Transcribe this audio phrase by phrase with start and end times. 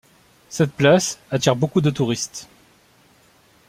[0.49, 2.49] Cette place attire beaucoup de touristes.